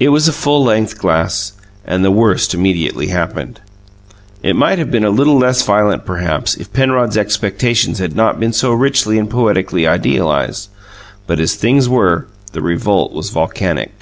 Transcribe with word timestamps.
It 0.00 0.08
was 0.08 0.28
a 0.28 0.32
full 0.32 0.64
length 0.64 0.96
glass, 0.98 1.52
and 1.84 2.02
the 2.02 2.10
worst 2.10 2.54
immediately 2.54 3.08
happened. 3.08 3.60
It 4.42 4.56
might 4.56 4.78
have 4.78 4.90
been 4.90 5.04
a 5.04 5.10
little 5.10 5.36
less 5.36 5.60
violent, 5.60 6.06
perhaps, 6.06 6.54
if 6.56 6.72
Penrod's 6.72 7.18
expectations 7.18 7.98
had 7.98 8.16
not 8.16 8.40
been 8.40 8.54
so 8.54 8.72
richly 8.72 9.18
and 9.18 9.28
poetically 9.28 9.86
idealized; 9.86 10.70
but 11.26 11.38
as 11.38 11.54
things 11.54 11.86
were, 11.86 12.28
the 12.52 12.62
revolt 12.62 13.12
was 13.12 13.28
volcanic. 13.28 13.92